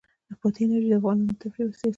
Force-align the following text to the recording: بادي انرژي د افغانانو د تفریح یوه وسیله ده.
بادي 0.41 0.61
انرژي 0.65 0.89
د 0.91 0.95
افغانانو 0.99 1.29
د 1.29 1.39
تفریح 1.41 1.65
یوه 1.65 1.71
وسیله 1.71 1.83
ده. 1.87 1.89